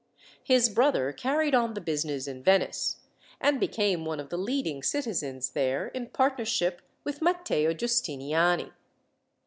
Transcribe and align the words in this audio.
His 0.43 0.67
brother 0.67 1.13
carried 1.13 1.53
on 1.53 1.75
the 1.75 1.79
business 1.79 2.25
in 2.25 2.41
Venice, 2.41 3.01
and 3.39 3.59
became 3.59 4.03
one 4.03 4.19
of 4.19 4.29
the 4.29 4.35
leading 4.39 4.81
citizens 4.81 5.51
there, 5.51 5.89
in 5.89 6.07
partnership 6.07 6.81
with 7.03 7.21
Matteo 7.21 7.71
Giustiniani. 7.71 8.71